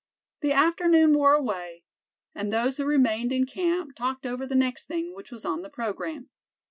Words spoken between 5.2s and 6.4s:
was on the programme.